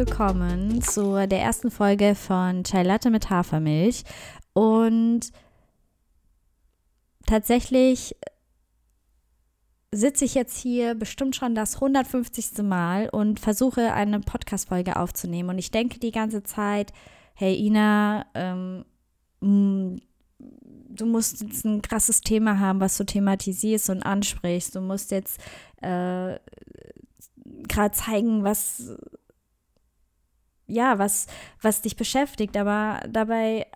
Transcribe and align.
Willkommen 0.00 0.80
zu 0.80 1.26
der 1.28 1.42
ersten 1.42 1.70
Folge 1.70 2.14
von 2.14 2.64
Chai 2.64 2.84
Latte 2.84 3.10
mit 3.10 3.28
Hafermilch. 3.28 4.04
Und 4.54 5.30
tatsächlich 7.26 8.16
sitze 9.92 10.24
ich 10.24 10.34
jetzt 10.34 10.56
hier 10.56 10.94
bestimmt 10.94 11.36
schon 11.36 11.54
das 11.54 11.74
150. 11.74 12.62
Mal 12.62 13.10
und 13.10 13.40
versuche 13.40 13.92
eine 13.92 14.20
Podcast-Folge 14.20 14.96
aufzunehmen. 14.96 15.50
Und 15.50 15.58
ich 15.58 15.70
denke 15.70 15.98
die 15.98 16.12
ganze 16.12 16.42
Zeit, 16.44 16.94
hey 17.34 17.54
Ina, 17.54 18.24
ähm, 18.32 18.86
du 19.42 21.04
musst 21.04 21.42
jetzt 21.42 21.66
ein 21.66 21.82
krasses 21.82 22.22
Thema 22.22 22.58
haben, 22.58 22.80
was 22.80 22.96
du 22.96 23.04
thematisierst 23.04 23.90
und 23.90 24.02
ansprichst. 24.02 24.74
Du 24.74 24.80
musst 24.80 25.10
jetzt 25.10 25.38
äh, 25.82 26.36
gerade 27.68 27.92
zeigen, 27.92 28.44
was 28.44 28.96
ja, 30.70 30.98
was, 30.98 31.26
was 31.60 31.82
dich 31.82 31.96
beschäftigt, 31.96 32.56
aber 32.56 33.00
dabei 33.08 33.66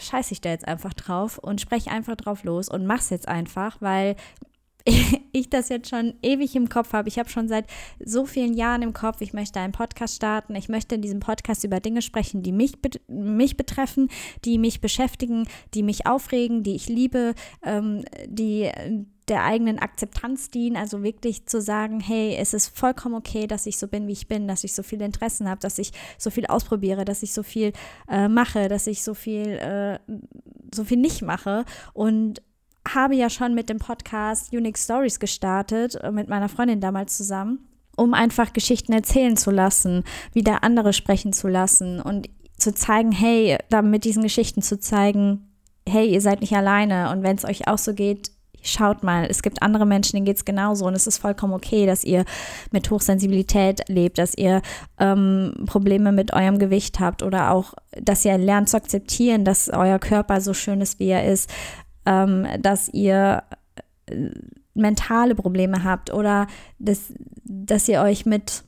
scheiße 0.00 0.32
ich 0.32 0.40
da 0.40 0.50
jetzt 0.50 0.66
einfach 0.66 0.94
drauf 0.94 1.38
und 1.38 1.60
spreche 1.60 1.90
einfach 1.90 2.16
drauf 2.16 2.44
los 2.44 2.68
und 2.68 2.86
mach's 2.86 3.10
jetzt 3.10 3.28
einfach, 3.28 3.76
weil 3.80 4.16
ich 5.32 5.50
das 5.50 5.68
jetzt 5.68 5.90
schon 5.90 6.14
ewig 6.22 6.54
im 6.56 6.68
Kopf 6.68 6.92
habe. 6.92 7.08
Ich 7.08 7.18
habe 7.18 7.28
schon 7.28 7.48
seit 7.48 7.66
so 8.02 8.24
vielen 8.24 8.54
Jahren 8.54 8.82
im 8.82 8.92
Kopf, 8.92 9.20
ich 9.20 9.32
möchte 9.32 9.60
einen 9.60 9.72
Podcast 9.72 10.16
starten. 10.16 10.54
Ich 10.54 10.68
möchte 10.68 10.94
in 10.94 11.02
diesem 11.02 11.20
Podcast 11.20 11.64
über 11.64 11.80
Dinge 11.80 12.02
sprechen, 12.02 12.42
die 12.42 12.52
mich, 12.52 12.72
mich 13.08 13.56
betreffen, 13.56 14.08
die 14.44 14.58
mich 14.58 14.80
beschäftigen, 14.80 15.46
die 15.74 15.82
mich 15.82 16.06
aufregen, 16.06 16.62
die 16.62 16.74
ich 16.74 16.88
liebe, 16.88 17.34
ähm, 17.64 18.04
die 18.26 18.70
der 19.28 19.44
eigenen 19.44 19.78
Akzeptanz 19.78 20.50
dienen, 20.50 20.76
also 20.76 21.02
wirklich 21.02 21.46
zu 21.46 21.60
sagen, 21.60 22.00
hey, 22.00 22.36
es 22.36 22.54
ist 22.54 22.76
vollkommen 22.76 23.14
okay, 23.14 23.46
dass 23.46 23.66
ich 23.66 23.78
so 23.78 23.88
bin, 23.88 24.06
wie 24.06 24.12
ich 24.12 24.28
bin, 24.28 24.48
dass 24.48 24.64
ich 24.64 24.72
so 24.72 24.82
viele 24.82 25.04
Interessen 25.04 25.48
habe, 25.48 25.60
dass 25.60 25.78
ich 25.78 25.92
so 26.16 26.30
viel 26.30 26.46
ausprobiere, 26.46 27.04
dass 27.04 27.22
ich 27.22 27.32
so 27.32 27.42
viel 27.42 27.72
äh, 28.08 28.28
mache, 28.28 28.68
dass 28.68 28.86
ich 28.86 29.02
so 29.02 29.14
viel, 29.14 29.48
äh, 29.48 29.98
so 30.74 30.84
viel 30.84 30.98
nicht 30.98 31.22
mache. 31.22 31.64
Und 31.92 32.42
habe 32.94 33.14
ja 33.14 33.30
schon 33.30 33.54
mit 33.54 33.68
dem 33.68 33.78
Podcast 33.78 34.52
Unique 34.52 34.78
Stories 34.78 35.20
gestartet, 35.20 35.96
äh, 35.96 36.10
mit 36.10 36.28
meiner 36.28 36.48
Freundin 36.48 36.80
damals 36.80 37.16
zusammen, 37.16 37.68
um 37.96 38.14
einfach 38.14 38.52
Geschichten 38.52 38.92
erzählen 38.92 39.36
zu 39.36 39.50
lassen, 39.50 40.04
wieder 40.32 40.64
andere 40.64 40.92
sprechen 40.92 41.32
zu 41.32 41.48
lassen 41.48 42.00
und 42.00 42.28
zu 42.56 42.74
zeigen, 42.74 43.12
hey, 43.12 43.58
da 43.70 43.82
mit 43.82 44.04
diesen 44.04 44.22
Geschichten 44.22 44.62
zu 44.62 44.80
zeigen, 44.80 45.48
hey, 45.88 46.08
ihr 46.08 46.20
seid 46.20 46.40
nicht 46.40 46.54
alleine. 46.54 47.10
Und 47.10 47.22
wenn 47.22 47.36
es 47.36 47.44
euch 47.44 47.68
auch 47.68 47.78
so 47.78 47.94
geht, 47.94 48.32
schaut 48.70 49.02
mal, 49.02 49.26
es 49.28 49.42
gibt 49.42 49.62
andere 49.62 49.86
Menschen, 49.86 50.16
denen 50.16 50.26
geht 50.26 50.36
es 50.36 50.44
genauso 50.44 50.86
und 50.86 50.94
es 50.94 51.06
ist 51.06 51.18
vollkommen 51.18 51.54
okay, 51.54 51.86
dass 51.86 52.04
ihr 52.04 52.24
mit 52.70 52.90
Hochsensibilität 52.90 53.88
lebt, 53.88 54.18
dass 54.18 54.34
ihr 54.36 54.62
ähm, 54.98 55.54
Probleme 55.66 56.12
mit 56.12 56.32
eurem 56.32 56.58
Gewicht 56.58 57.00
habt 57.00 57.22
oder 57.22 57.50
auch, 57.50 57.74
dass 58.00 58.24
ihr 58.24 58.38
lernt 58.38 58.68
zu 58.68 58.76
akzeptieren, 58.76 59.44
dass 59.44 59.68
euer 59.68 59.98
Körper 59.98 60.40
so 60.40 60.54
schön 60.54 60.80
ist, 60.80 60.98
wie 60.98 61.08
er 61.08 61.30
ist 61.30 61.50
ähm, 62.08 62.46
dass 62.60 62.88
ihr 62.88 63.42
äh, 64.06 64.30
mentale 64.74 65.34
Probleme 65.34 65.84
habt 65.84 66.12
oder 66.12 66.46
dass, 66.78 67.12
dass 67.44 67.88
ihr 67.88 68.00
euch 68.00 68.24
mit 68.24 68.64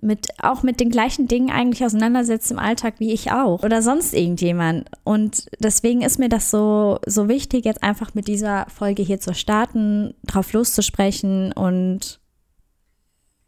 mit 0.00 0.28
auch 0.42 0.62
mit 0.62 0.80
den 0.80 0.90
gleichen 0.90 1.28
Dingen 1.28 1.50
eigentlich 1.50 1.84
auseinandersetzt 1.84 2.50
im 2.50 2.58
Alltag 2.58 2.94
wie 2.98 3.12
ich 3.12 3.32
auch 3.32 3.62
oder 3.62 3.82
sonst 3.82 4.14
irgendjemand 4.14 4.88
und 5.04 5.46
deswegen 5.58 6.02
ist 6.02 6.18
mir 6.18 6.28
das 6.28 6.50
so 6.50 6.98
so 7.06 7.28
wichtig 7.28 7.64
jetzt 7.64 7.82
einfach 7.82 8.14
mit 8.14 8.28
dieser 8.28 8.66
Folge 8.68 9.02
hier 9.02 9.20
zu 9.20 9.34
starten, 9.34 10.14
drauf 10.24 10.52
loszusprechen 10.52 11.52
und 11.52 12.20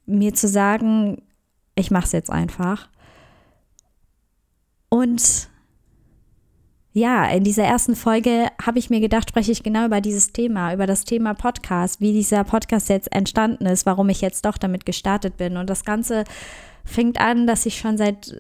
mir 0.09 0.35
zu 0.35 0.49
sagen, 0.49 1.23
ich 1.75 1.91
mache 1.91 2.07
es 2.07 2.13
jetzt 2.13 2.31
einfach. 2.31 2.89
Und 4.89 5.49
ja, 6.99 7.27
in 7.27 7.45
dieser 7.45 7.65
ersten 7.65 7.95
Folge 7.95 8.49
habe 8.61 8.79
ich 8.79 8.91
mir 8.91 9.01
gedacht, 9.01 9.31
spreche 9.31 9.53
ich 9.53 9.63
genau 9.63 9.87
über 9.87 10.01
dieses 10.01 10.33
Thema, 10.33 10.75
über 10.75 10.87
das 10.87 11.05
Thema 11.05 11.35
Podcast, 11.35 12.01
wie 12.01 12.13
dieser 12.13 12.45
Podcast 12.45 12.89
jetzt 12.89 13.13
entstanden 13.13 13.67
ist, 13.67 13.87
warum 13.87 14.09
ich 14.09 14.21
jetzt 14.21 14.45
doch 14.45 14.59
damit 14.59 14.85
gestartet 14.85 15.37
bin. 15.37 15.57
Und 15.57 15.71
das 15.71 15.85
Ganze 15.85 16.25
fängt 16.89 17.21
an, 17.21 17.47
dass 17.47 17.67
ich 17.67 17.79
schon 17.79 17.99
seit, 17.99 18.35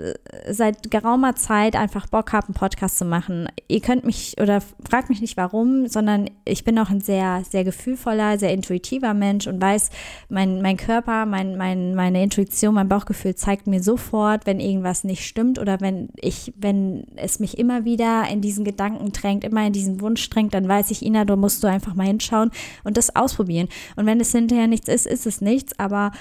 seit 0.48 0.90
geraumer 0.90 1.36
Zeit 1.36 1.76
einfach 1.76 2.06
Bock 2.06 2.32
habe, 2.32 2.46
einen 2.46 2.54
Podcast 2.54 2.96
zu 2.96 3.04
machen. 3.04 3.46
Ihr 3.68 3.80
könnt 3.80 4.04
mich 4.04 4.36
oder 4.40 4.62
fragt 4.88 5.10
mich 5.10 5.20
nicht 5.20 5.36
warum, 5.36 5.86
sondern 5.86 6.30
ich 6.46 6.64
bin 6.64 6.78
auch 6.78 6.88
ein 6.88 7.02
sehr, 7.02 7.42
sehr 7.48 7.62
gefühlvoller, 7.62 8.38
sehr 8.38 8.52
intuitiver 8.52 9.12
Mensch 9.12 9.46
und 9.46 9.60
weiß, 9.60 9.90
mein, 10.30 10.62
mein 10.62 10.78
Körper, 10.78 11.26
mein, 11.26 11.58
mein, 11.58 11.94
meine 11.94 12.22
Intuition, 12.22 12.74
mein 12.74 12.88
Bauchgefühl 12.88 13.34
zeigt 13.34 13.66
mir 13.66 13.82
sofort, 13.82 14.46
wenn 14.46 14.60
irgendwas 14.60 15.04
nicht 15.04 15.26
stimmt 15.26 15.58
oder 15.58 15.82
wenn 15.82 16.08
ich, 16.16 16.54
wenn 16.56 17.04
es 17.16 17.40
mich 17.40 17.58
immer 17.58 17.84
wieder 17.84 18.24
in 18.30 18.40
diesen 18.40 18.64
Gedanken 18.64 19.12
drängt, 19.12 19.44
immer 19.44 19.66
in 19.66 19.74
diesen 19.74 20.00
Wunsch 20.00 20.28
drängt, 20.30 20.54
dann 20.54 20.66
weiß 20.66 20.90
ich, 20.90 21.04
Ina, 21.04 21.26
du 21.26 21.36
musst 21.36 21.62
du 21.62 21.66
einfach 21.66 21.94
mal 21.94 22.06
hinschauen 22.06 22.50
und 22.82 22.96
das 22.96 23.14
ausprobieren. 23.14 23.68
Und 23.96 24.06
wenn 24.06 24.20
es 24.20 24.32
hinterher 24.32 24.68
nichts 24.68 24.88
ist, 24.88 25.06
ist 25.06 25.26
es 25.26 25.42
nichts, 25.42 25.78
aber 25.78 26.12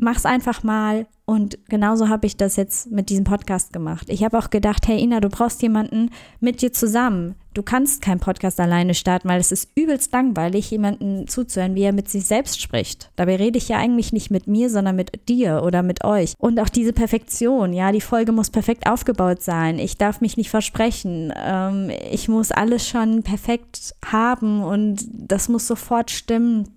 mach's 0.00 0.26
einfach 0.26 0.62
mal. 0.62 1.06
Und 1.30 1.60
genauso 1.68 2.08
habe 2.08 2.26
ich 2.26 2.36
das 2.36 2.56
jetzt 2.56 2.90
mit 2.90 3.08
diesem 3.08 3.22
Podcast 3.22 3.72
gemacht. 3.72 4.08
Ich 4.08 4.24
habe 4.24 4.36
auch 4.36 4.50
gedacht, 4.50 4.88
hey 4.88 5.00
Ina, 5.00 5.20
du 5.20 5.28
brauchst 5.28 5.62
jemanden 5.62 6.10
mit 6.40 6.60
dir 6.60 6.72
zusammen. 6.72 7.36
Du 7.54 7.62
kannst 7.62 8.02
keinen 8.02 8.18
Podcast 8.18 8.58
alleine 8.58 8.94
starten, 8.94 9.28
weil 9.28 9.38
es 9.38 9.52
ist 9.52 9.70
übelst 9.76 10.12
langweilig, 10.12 10.72
jemanden 10.72 11.28
zuzuhören, 11.28 11.76
wie 11.76 11.82
er 11.82 11.92
mit 11.92 12.08
sich 12.08 12.26
selbst 12.26 12.60
spricht. 12.60 13.12
Dabei 13.14 13.36
rede 13.36 13.58
ich 13.58 13.68
ja 13.68 13.76
eigentlich 13.76 14.12
nicht 14.12 14.32
mit 14.32 14.48
mir, 14.48 14.70
sondern 14.70 14.96
mit 14.96 15.28
dir 15.28 15.62
oder 15.62 15.84
mit 15.84 16.02
euch. 16.02 16.34
Und 16.36 16.58
auch 16.58 16.68
diese 16.68 16.92
Perfektion, 16.92 17.72
ja, 17.74 17.92
die 17.92 18.00
Folge 18.00 18.32
muss 18.32 18.50
perfekt 18.50 18.90
aufgebaut 18.90 19.40
sein. 19.40 19.78
Ich 19.78 19.98
darf 19.98 20.20
mich 20.20 20.36
nicht 20.36 20.50
versprechen. 20.50 21.32
Ähm, 21.36 21.92
ich 22.10 22.28
muss 22.28 22.50
alles 22.50 22.88
schon 22.88 23.22
perfekt 23.22 23.94
haben 24.04 24.64
und 24.64 25.06
das 25.12 25.48
muss 25.48 25.68
sofort 25.68 26.10
stimmen. 26.10 26.70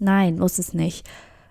Nein, 0.00 0.36
muss 0.36 0.58
es 0.58 0.74
nicht. 0.74 1.08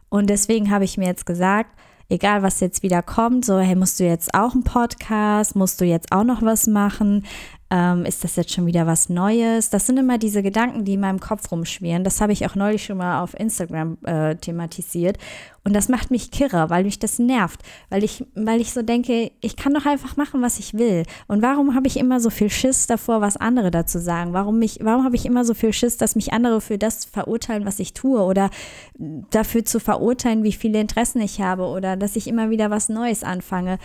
Und 0.10 0.30
deswegen 0.30 0.72
habe 0.72 0.84
ich 0.84 0.98
mir 0.98 1.08
jetzt 1.08 1.26
gesagt, 1.26 1.72
egal 2.10 2.44
was 2.44 2.60
jetzt 2.60 2.84
wieder 2.84 3.02
kommt, 3.02 3.46
so, 3.46 3.60
hey, 3.60 3.76
musst 3.76 4.00
du 4.00 4.06
jetzt 4.06 4.34
auch 4.34 4.54
einen 4.54 4.64
Podcast, 4.64 5.56
musst 5.56 5.82
du 5.82 5.86
jetzt 5.86 6.12
auch 6.12 6.24
noch 6.24 6.42
was 6.42 6.68
machen, 6.68 7.26
ähm, 7.70 8.06
ist 8.06 8.24
das 8.24 8.38
jetzt 8.38 8.54
schon 8.54 8.66
wieder 8.66 8.88
was 8.88 9.10
Neues? 9.10 9.70
Das 9.70 9.88
sind 9.88 9.98
immer 9.98 10.18
diese 10.18 10.42
Gedanken, 10.42 10.86
die 10.86 10.94
in 10.94 11.02
meinem 11.02 11.20
Kopf 11.20 11.52
rumschwirren. 11.52 12.06
Das 12.06 12.22
habe 12.22 12.32
ich 12.32 12.46
auch 12.46 12.56
neulich 12.56 12.86
schon 12.86 12.98
mal 12.98 13.22
auf 13.22 13.38
Instagram 13.38 13.98
äh, 14.06 14.36
thematisiert. 14.36 15.18
Und 15.66 15.74
das 15.74 15.90
macht 15.90 16.10
mich 16.10 16.32
kirre, 16.32 16.70
weil 16.70 16.86
mich 16.86 16.98
das 16.98 17.20
nervt. 17.20 17.62
Weil 17.90 18.06
ich, 18.06 18.26
weil 18.36 18.62
ich 18.62 18.72
so 18.72 18.84
denke, 18.84 19.32
ich 19.42 19.58
kann 19.58 19.74
doch 19.74 19.86
einfach 19.86 20.16
machen, 20.16 20.42
was 20.42 20.60
ich 20.60 20.76
will. 20.76 21.04
Und 21.28 21.42
warum 21.42 21.76
habe 21.76 21.88
ich 21.88 21.98
immer 21.98 22.22
so 22.22 22.30
viel 22.30 22.50
Schiss 22.50 22.88
davor, 22.88 23.20
was 23.20 23.36
andere 23.36 23.70
dazu 23.70 24.00
sagen? 24.00 24.32
Warum, 24.32 24.60
mich, 24.60 24.80
warum 24.82 25.04
habe 25.04 25.18
ich 25.18 25.26
immer 25.26 25.44
so 25.44 25.54
viel 25.54 25.74
Schiss, 25.74 25.98
dass 25.98 26.16
mich 26.16 26.32
andere 26.32 26.62
für 26.62 26.78
das 26.78 27.04
verurteilen, 27.04 27.66
was 27.66 27.80
ich 27.80 27.94
tue? 27.94 28.22
Oder 28.22 28.50
dafür 28.98 29.66
zu 29.66 29.82
verurteilen, 29.82 30.44
wie 30.44 30.54
viele 30.54 30.80
Interessen 30.80 31.20
ich 31.20 31.42
habe? 31.42 31.64
Oder 31.64 31.98
dass 31.98 32.16
ich 32.16 32.28
immer 32.28 32.50
wieder 32.50 32.70
was 32.70 32.88
Neues 32.88 33.26
anfange? 33.26 33.78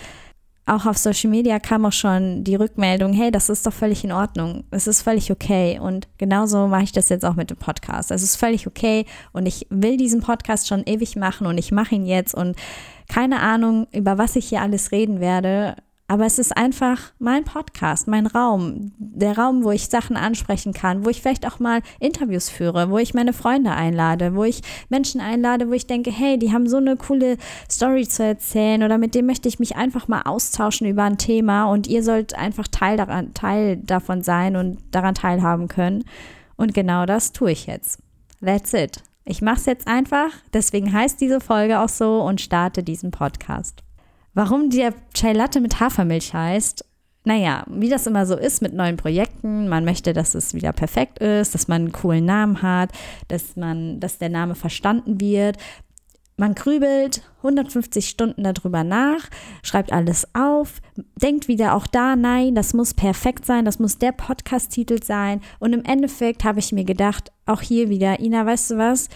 Auch 0.65 0.87
auf 0.87 0.97
Social 0.97 1.31
Media 1.31 1.59
kam 1.59 1.85
auch 1.85 1.93
schon 1.93 2.45
die 2.45 2.55
Rückmeldung, 2.55 3.13
hey, 3.13 3.31
das 3.31 3.49
ist 3.49 3.67
doch 3.67 3.73
völlig 3.73 4.05
in 4.05 4.13
Ordnung. 4.13 4.65
Es 4.71 4.87
ist 4.87 5.03
völlig 5.03 5.33
okay. 5.33 5.81
Und 5.81 6.09
genauso 6.19 6.69
mache 6.69 6.85
ich 6.85 6.93
das 6.93 7.09
jetzt 7.09 7.25
auch 7.25 7.35
mit 7.35 7.51
dem 7.51 7.57
Podcast. 7.57 8.11
Es 8.11 8.23
ist 8.23 8.37
völlig 8.37 8.67
okay 8.67 9.05
und 9.33 9.47
ich 9.47 9.67
will 9.71 9.97
diesen 9.97 10.21
Podcast 10.21 10.69
schon 10.69 10.85
ewig 10.85 11.17
machen 11.17 11.47
und 11.47 11.59
ich 11.59 11.73
mache 11.73 11.97
ihn 11.97 12.07
jetzt 12.07 12.35
und 12.35 12.57
keine 13.09 13.41
Ahnung, 13.41 13.89
über 13.93 14.19
was 14.19 14.37
ich 14.37 14.49
hier 14.49 14.63
alles 14.63 14.93
reden 14.93 15.21
werde. 15.21 15.77
Aber 16.13 16.27
es 16.27 16.39
ist 16.39 16.55
einfach 16.55 16.99
mein 17.19 17.45
Podcast, 17.45 18.07
mein 18.07 18.27
Raum, 18.27 18.93
der 18.99 19.39
Raum, 19.39 19.65
wo 19.65 19.71
ich 19.71 19.87
Sachen 19.87 20.19
ansprechen 20.19 20.75
kann, 20.75 21.07
wo 21.07 21.09
ich 21.09 21.23
vielleicht 21.23 21.47
auch 21.47 21.59
mal 21.59 21.81
Interviews 22.01 22.51
führe, 22.51 22.91
wo 22.91 22.99
ich 22.99 23.15
meine 23.15 23.33
Freunde 23.33 23.71
einlade, 23.71 24.35
wo 24.35 24.45
ich 24.45 24.61
Menschen 24.91 25.23
einlade, 25.23 25.71
wo 25.71 25.73
ich 25.73 25.87
denke, 25.87 26.13
hey, 26.13 26.39
die 26.39 26.53
haben 26.53 26.69
so 26.69 26.77
eine 26.77 26.99
coole 26.99 27.39
Story 27.71 28.07
zu 28.07 28.25
erzählen 28.25 28.83
oder 28.83 28.99
mit 28.99 29.15
dem 29.15 29.25
möchte 29.25 29.49
ich 29.49 29.59
mich 29.59 29.77
einfach 29.77 30.07
mal 30.07 30.21
austauschen 30.27 30.87
über 30.87 31.05
ein 31.05 31.17
Thema 31.17 31.65
und 31.65 31.87
ihr 31.87 32.03
sollt 32.03 32.35
einfach 32.35 32.69
Teil, 32.69 32.99
daran, 32.99 33.33
Teil 33.33 33.79
davon 33.79 34.21
sein 34.21 34.57
und 34.57 34.81
daran 34.91 35.15
teilhaben 35.15 35.67
können. 35.67 36.05
Und 36.57 36.75
genau 36.75 37.07
das 37.07 37.33
tue 37.33 37.53
ich 37.53 37.67
jetzt. 37.67 38.03
That's 38.45 38.75
it. 38.75 39.03
Ich 39.25 39.41
mache 39.41 39.61
es 39.61 39.65
jetzt 39.65 39.89
einfach, 39.89 40.29
deswegen 40.53 40.93
heißt 40.93 41.23
diese 41.23 41.41
Folge 41.41 41.81
auch 41.81 41.89
so 41.89 42.21
und 42.21 42.43
starte 42.43 42.83
diesen 42.83 43.13
Podcast. 43.13 43.82
Warum 44.35 44.71
der 44.71 44.95
Chai 45.15 45.33
Latte 45.33 45.61
mit 45.61 45.79
Hafermilch 45.81 46.33
heißt, 46.33 46.85
naja, 47.25 47.65
wie 47.69 47.89
das 47.89 48.07
immer 48.07 48.27
so 48.27 48.37
ist 48.37 48.63
mit 48.63 48.75
neuen 48.75 48.97
Projekten, 48.97 49.69
man 49.69 49.85
möchte, 49.85 50.13
dass 50.13 50.35
es 50.35 50.55
wieder 50.55 50.73
perfekt 50.73 51.19
ist, 51.21 51.55
dass 51.55 51.69
man 51.69 51.83
einen 51.83 51.93
coolen 51.93 52.25
Namen 52.25 52.63
hat, 52.63 52.91
dass 53.29 53.57
man, 53.57 54.01
dass 54.01 54.19
der 54.19 54.31
Name 54.31 54.55
verstanden 54.55 55.21
wird. 55.21 55.57
Man 56.37 56.55
grübelt 56.55 57.23
150 57.39 58.09
Stunden 58.09 58.43
darüber 58.43 58.83
nach, 58.83 59.29
schreibt 59.63 59.93
alles 59.93 60.27
auf, 60.35 60.81
denkt 61.15 61.47
wieder 61.47 61.77
auch 61.77 61.87
da, 61.87 62.17
nein, 62.17 62.55
das 62.55 62.73
muss 62.73 62.95
perfekt 62.95 63.45
sein, 63.45 63.65
das 63.65 63.79
muss 63.79 63.99
der 63.99 64.13
Podcast-Titel 64.13 65.03
sein. 65.05 65.43
Und 65.61 65.75
im 65.75 65.85
Endeffekt 65.85 66.43
habe 66.43 66.59
ich 66.59 66.73
mir 66.73 66.85
gedacht, 66.85 67.31
auch 67.47 67.61
hier 67.61 67.91
wieder, 67.91 68.19
Ina, 68.19 68.47
weißt 68.47 68.73
du 68.73 68.79
was? 68.79 69.09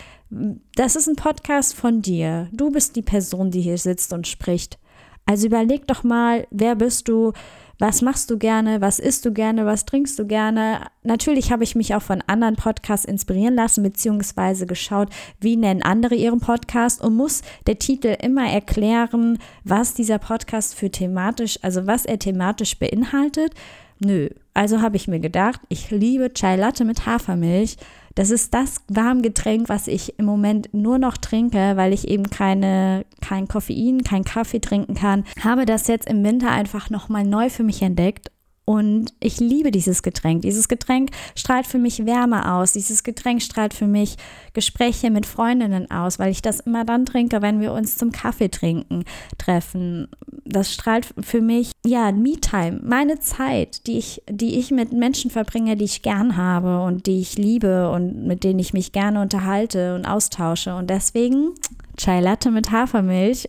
Das 0.77 0.95
ist 0.95 1.09
ein 1.09 1.17
Podcast 1.17 1.75
von 1.75 2.03
dir. 2.03 2.49
Du 2.53 2.71
bist 2.71 2.95
die 2.95 3.03
Person, 3.03 3.51
die 3.51 3.63
hier 3.63 3.79
sitzt 3.79 4.13
und 4.13 4.29
spricht. 4.29 4.79
Also 5.26 5.49
überleg 5.49 5.87
doch 5.87 6.05
mal, 6.05 6.46
wer 6.50 6.76
bist 6.76 7.08
du? 7.08 7.32
was 7.78 8.02
machst 8.02 8.31
du 8.31 8.38
gerne, 8.38 8.81
was 8.81 8.99
isst 8.99 9.25
du 9.25 9.32
gerne, 9.32 9.67
was 9.67 9.84
trinkst 9.84 10.19
du 10.19 10.26
gerne. 10.26 10.87
Natürlich 11.02 11.52
habe 11.52 11.64
ich 11.64 11.75
mich 11.75 11.94
auch 11.94 12.02
von 12.02 12.23
anderen 12.26 12.56
Podcasts 12.56 13.05
inspirieren 13.05 13.55
lassen, 13.55 13.82
beziehungsweise 13.82 14.67
geschaut, 14.67 15.08
wie 15.40 15.56
nennen 15.56 15.82
andere 15.82 16.14
ihren 16.14 16.40
Podcast 16.40 17.02
und 17.02 17.14
muss 17.14 17.43
der 17.67 17.78
Titel 17.78 18.17
immer 18.20 18.50
erklären, 18.50 19.38
was 19.64 19.94
dieser 19.94 20.19
Podcast 20.19 20.75
für 20.75 20.90
thematisch, 20.90 21.58
also 21.62 21.87
was 21.87 22.06
er 22.06 22.19
thematisch 22.19 22.79
beinhaltet. 22.79 23.52
Nö, 23.98 24.28
also 24.54 24.82
habe 24.82 24.96
ich 24.96 25.08
mir 25.08 25.20
gedacht, 25.20 25.60
ich 25.69 25.90
liebe 25.90 26.32
Chai 26.34 26.56
Latte 26.56 26.84
mit 26.84 27.06
Hafermilch 27.06 27.76
das 28.16 28.31
ist 28.31 28.54
das 28.54 28.81
Warmgetränk, 28.88 29.69
was 29.69 29.88
ich 29.88 30.19
im 30.19 30.25
Moment 30.25 30.72
nur 30.72 30.98
noch 30.98 31.19
trinke, 31.19 31.76
weil 31.76 31.93
ich 31.93 32.08
eben 32.08 32.31
keine, 32.31 33.04
kein 33.20 33.46
Koffein, 33.46 34.04
kein 34.04 34.25
Kaffee 34.25 34.58
trinken 34.58 34.94
kann. 34.94 35.25
Habe 35.44 35.66
das 35.66 35.87
jetzt 35.87 36.08
im 36.08 36.25
Winter 36.25 36.50
einfach 36.50 36.88
nochmal 36.88 37.25
neu 37.25 37.50
für 37.50 37.62
mich 37.62 37.82
entdeckt 37.82 38.31
und 38.69 39.15
ich 39.21 39.39
liebe 39.39 39.71
dieses 39.71 40.03
Getränk. 40.03 40.43
Dieses 40.43 40.67
Getränk 40.67 41.11
strahlt 41.37 41.69
für 41.69 41.79
mich 41.79 42.05
Wärme 42.05 42.53
aus. 42.53 42.73
Dieses 42.73 43.05
Getränk 43.05 43.41
strahlt 43.41 43.73
für 43.73 43.87
mich 43.87 44.17
Gespräche 44.55 45.11
mit 45.11 45.25
Freundinnen 45.25 45.89
aus, 45.89 46.19
weil 46.19 46.33
ich 46.33 46.43
das 46.43 46.59
immer 46.59 46.85
dann 46.85 47.07
trinke, 47.07 47.43
wenn 47.43 47.61
wir 47.61 47.73
uns 47.73 47.97
zum 47.97 48.11
Kaffee 48.11 48.49
trinken 48.49 49.05
treffen. 49.39 50.09
Das 50.45 50.75
strahlt 50.75 51.07
für 51.21 51.41
mich, 51.41 51.71
ja, 51.87 52.11
Me-Time, 52.11 52.81
meine 52.83 53.21
Zeit, 53.21 53.87
die 53.87 53.99
ich, 53.99 54.23
die 54.29 54.59
ich 54.59 54.73
mit 54.73 54.93
Menschen 54.93 55.31
verbringe, 55.31 55.77
die 55.77 55.85
ich 55.85 56.03
gern 56.03 56.37
habe 56.37 56.81
und 56.83 57.07
die 57.07 57.21
ich 57.21 57.39
liebe 57.39 57.89
und 57.93 58.27
mit 58.27 58.43
denen 58.43 58.59
ich 58.59 58.73
mich 58.73 58.91
gerne 58.91 59.23
unterhalte 59.23 59.95
und 59.95 60.07
austausche. 60.07 60.75
Und 60.75 60.91
deswegen 60.91 61.55
Chai 61.97 62.21
Latte 62.21 62.51
mit 62.51 62.73
Hafermilch 62.73 63.47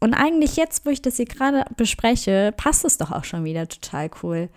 und 0.00 0.14
eigentlich 0.14 0.56
jetzt, 0.56 0.86
wo 0.86 0.90
ich 0.90 1.02
das 1.02 1.16
hier 1.16 1.26
gerade 1.26 1.64
bespreche, 1.76 2.52
passt 2.56 2.84
es 2.84 2.98
doch 2.98 3.10
auch 3.10 3.24
schon 3.24 3.44
wieder 3.44 3.68
total 3.68 4.10
cool. 4.22 4.48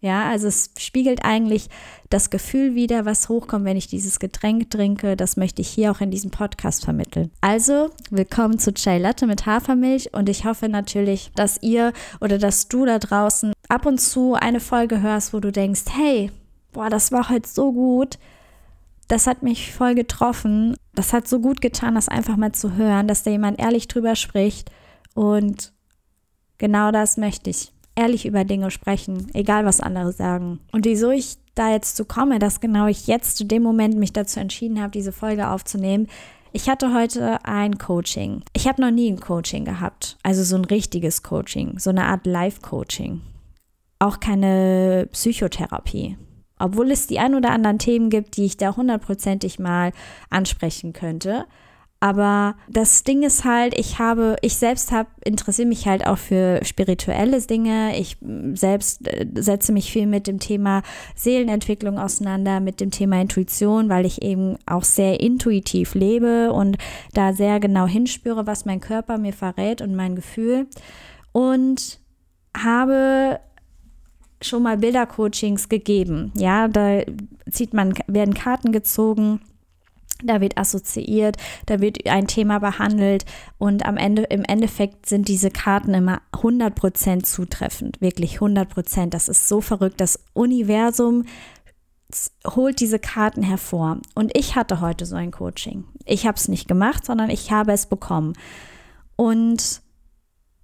Ja, 0.00 0.28
also 0.28 0.48
es 0.48 0.70
spiegelt 0.78 1.24
eigentlich 1.24 1.68
das 2.10 2.28
Gefühl 2.28 2.74
wieder, 2.74 3.06
was 3.06 3.30
hochkommt, 3.30 3.64
wenn 3.64 3.78
ich 3.78 3.86
dieses 3.86 4.20
Getränk 4.20 4.70
trinke. 4.70 5.16
Das 5.16 5.38
möchte 5.38 5.62
ich 5.62 5.68
hier 5.68 5.90
auch 5.90 6.02
in 6.02 6.10
diesem 6.10 6.30
Podcast 6.30 6.84
vermitteln. 6.84 7.30
Also, 7.40 7.88
willkommen 8.10 8.58
zu 8.58 8.74
Chai 8.74 8.98
Latte 8.98 9.26
mit 9.26 9.46
Hafermilch 9.46 10.12
und 10.12 10.28
ich 10.28 10.44
hoffe 10.44 10.68
natürlich, 10.68 11.32
dass 11.34 11.62
ihr 11.62 11.94
oder 12.20 12.36
dass 12.36 12.68
du 12.68 12.84
da 12.84 12.98
draußen 12.98 13.54
ab 13.70 13.86
und 13.86 13.98
zu 13.98 14.34
eine 14.34 14.60
Folge 14.60 15.00
hörst, 15.00 15.32
wo 15.32 15.40
du 15.40 15.50
denkst, 15.50 15.84
hey, 15.90 16.30
boah, 16.72 16.90
das 16.90 17.10
war 17.10 17.30
heute 17.30 17.48
so 17.48 17.72
gut. 17.72 18.18
Das 19.08 19.26
hat 19.26 19.42
mich 19.42 19.72
voll 19.72 19.94
getroffen. 19.94 20.76
Das 20.94 21.14
hat 21.14 21.26
so 21.26 21.40
gut 21.40 21.62
getan, 21.62 21.94
das 21.94 22.08
einfach 22.08 22.36
mal 22.36 22.52
zu 22.52 22.74
hören, 22.74 23.08
dass 23.08 23.22
da 23.22 23.30
jemand 23.30 23.58
ehrlich 23.58 23.88
drüber 23.88 24.16
spricht 24.16 24.70
und 25.14 25.72
genau 26.58 26.90
das 26.90 27.16
möchte 27.16 27.50
ich. 27.50 27.72
Ehrlich 27.96 28.26
über 28.26 28.44
Dinge 28.44 28.72
sprechen, 28.72 29.30
egal 29.34 29.64
was 29.64 29.80
andere 29.80 30.12
sagen. 30.12 30.58
Und 30.72 30.84
wieso 30.84 31.10
ich 31.10 31.36
da 31.54 31.70
jetzt 31.70 31.96
zu 31.96 32.04
komme, 32.04 32.38
dass 32.38 32.60
genau 32.60 32.86
ich 32.86 33.06
jetzt 33.06 33.36
zu 33.36 33.44
dem 33.44 33.62
Moment 33.62 33.96
mich 33.96 34.12
dazu 34.12 34.40
entschieden 34.40 34.80
habe, 34.80 34.90
diese 34.90 35.12
Folge 35.12 35.48
aufzunehmen. 35.48 36.08
Ich 36.52 36.68
hatte 36.68 36.94
heute 36.94 37.44
ein 37.44 37.78
Coaching. 37.78 38.42
Ich 38.52 38.68
habe 38.68 38.82
noch 38.82 38.90
nie 38.90 39.10
ein 39.10 39.20
Coaching 39.20 39.64
gehabt. 39.64 40.18
Also 40.22 40.42
so 40.42 40.56
ein 40.56 40.64
richtiges 40.64 41.22
Coaching, 41.22 41.78
so 41.78 41.90
eine 41.90 42.04
Art 42.04 42.26
Live-Coaching. 42.26 43.20
Auch 43.98 44.20
keine 44.20 45.08
Psychotherapie. 45.12 46.16
Obwohl 46.58 46.90
es 46.90 47.06
die 47.06 47.18
ein 47.18 47.34
oder 47.34 47.50
anderen 47.50 47.78
Themen 47.78 48.10
gibt, 48.10 48.36
die 48.36 48.44
ich 48.44 48.56
da 48.56 48.76
hundertprozentig 48.76 49.58
mal 49.58 49.92
ansprechen 50.30 50.92
könnte. 50.92 51.46
Aber 52.04 52.56
das 52.68 53.02
Ding 53.02 53.22
ist 53.22 53.46
halt, 53.46 53.72
ich 53.72 53.98
habe, 53.98 54.36
ich 54.42 54.58
selbst 54.58 54.92
habe, 54.92 55.08
interessiere 55.24 55.66
mich 55.66 55.86
halt 55.88 56.06
auch 56.06 56.18
für 56.18 56.62
spirituelle 56.62 57.40
Dinge. 57.40 57.98
Ich 57.98 58.18
selbst 58.52 59.08
äh, 59.08 59.26
setze 59.36 59.72
mich 59.72 59.90
viel 59.90 60.06
mit 60.06 60.26
dem 60.26 60.38
Thema 60.38 60.82
Seelenentwicklung 61.14 61.98
auseinander, 61.98 62.60
mit 62.60 62.82
dem 62.82 62.90
Thema 62.90 63.22
Intuition, 63.22 63.88
weil 63.88 64.04
ich 64.04 64.20
eben 64.20 64.58
auch 64.66 64.84
sehr 64.84 65.18
intuitiv 65.20 65.94
lebe 65.94 66.52
und 66.52 66.76
da 67.14 67.32
sehr 67.32 67.58
genau 67.58 67.86
hinspüre, 67.86 68.46
was 68.46 68.66
mein 68.66 68.80
Körper 68.80 69.16
mir 69.16 69.32
verrät 69.32 69.80
und 69.80 69.94
mein 69.94 70.14
Gefühl. 70.14 70.66
Und 71.32 72.00
habe 72.54 73.40
schon 74.42 74.62
mal 74.62 74.76
Bildercoachings 74.76 75.70
gegeben. 75.70 76.32
Ja, 76.36 76.68
da 76.68 77.00
zieht 77.50 77.72
man, 77.72 77.94
werden 78.08 78.34
Karten 78.34 78.72
gezogen 78.72 79.40
da 80.22 80.40
wird 80.40 80.56
assoziiert, 80.56 81.36
da 81.66 81.80
wird 81.80 82.06
ein 82.06 82.26
Thema 82.26 82.60
behandelt 82.60 83.24
und 83.58 83.84
am 83.84 83.96
Ende, 83.96 84.22
im 84.24 84.44
Endeffekt 84.44 85.06
sind 85.06 85.28
diese 85.28 85.50
Karten 85.50 85.94
immer 85.94 86.20
100% 86.32 87.24
zutreffend, 87.24 88.00
wirklich 88.00 88.38
100%. 88.38 89.10
Das 89.10 89.28
ist 89.28 89.48
so 89.48 89.60
verrückt. 89.60 90.00
Das 90.00 90.20
Universum 90.32 91.24
holt 92.46 92.80
diese 92.80 92.98
Karten 92.98 93.42
hervor. 93.42 93.98
Und 94.14 94.36
ich 94.36 94.54
hatte 94.54 94.80
heute 94.80 95.06
so 95.06 95.16
ein 95.16 95.30
Coaching. 95.30 95.84
Ich 96.04 96.26
habe 96.26 96.36
es 96.36 96.48
nicht 96.48 96.68
gemacht, 96.68 97.04
sondern 97.04 97.30
ich 97.30 97.50
habe 97.50 97.72
es 97.72 97.86
bekommen. 97.86 98.34
Und 99.16 99.82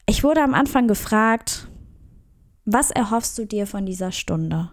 ich 0.07 0.25
wurde 0.25 0.43
am 0.43 0.55
Anfang 0.55 0.87
gefragt, 0.89 1.69
was 2.65 2.91
erhoffst 2.91 3.39
du 3.39 3.47
dir 3.47 3.67
von 3.67 3.87
dieser 3.87 4.13
Stunde? 4.13 4.71